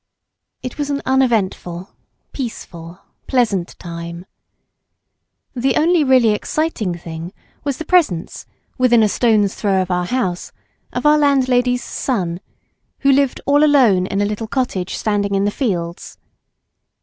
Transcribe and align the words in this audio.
It 0.63 0.79
was 0.79 0.89
an 0.89 1.03
uneventful, 1.05 1.91
peaceful, 2.31 3.01
pleasant 3.27 3.77
time. 3.77 4.25
The 5.55 5.75
only 5.75 6.03
really 6.03 6.29
exciting 6.29 6.95
thing 6.95 7.31
was 7.63 7.77
the 7.77 7.85
presence, 7.85 8.47
within 8.79 9.03
a 9.03 9.07
stone's 9.07 9.53
throw 9.53 9.79
of 9.79 9.91
our 9.91 10.05
house, 10.07 10.51
of 10.91 11.05
our 11.05 11.19
landlady's 11.19 11.83
son, 11.83 12.39
who 13.01 13.11
lived 13.11 13.41
all 13.45 13.63
alone 13.63 14.07
in 14.07 14.21
a 14.21 14.25
little 14.25 14.47
cottage 14.47 14.95
standing 14.95 15.35
in 15.35 15.45
the 15.45 15.51
fields. 15.51 16.17